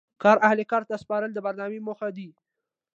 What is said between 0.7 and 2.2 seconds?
کار ته سپارل د برنامې موخه